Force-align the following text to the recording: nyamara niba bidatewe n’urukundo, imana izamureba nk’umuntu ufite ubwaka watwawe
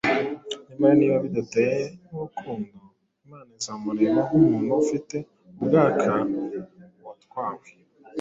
nyamara 0.67 0.93
niba 0.99 1.15
bidatewe 1.23 1.81
n’urukundo, 2.05 2.75
imana 3.25 3.49
izamureba 3.59 4.19
nk’umuntu 4.27 4.71
ufite 4.83 5.15
ubwaka 5.59 6.11
watwawe 7.05 7.67